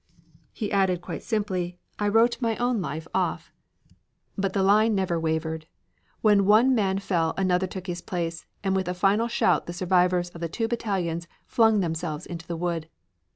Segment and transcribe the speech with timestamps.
[0.51, 3.51] He added quite simply "I wrote my own life off."
[4.35, 5.67] But the line never wavered.
[6.21, 10.31] When one man fell another took his place, and with a final shout the survivors
[10.31, 12.89] of the two battalions flung themselves into the wood.